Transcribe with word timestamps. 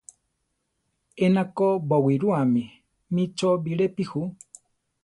Ena 1.25 1.43
ko 1.55 1.67
bowirúame 1.87 2.63
mí 3.13 3.23
chó 3.37 3.49
birepi 3.63 4.03
ju. 4.11 4.21